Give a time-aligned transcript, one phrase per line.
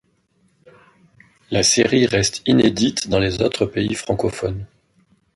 [1.51, 4.65] La série reste inédite dans les autres pays francophones.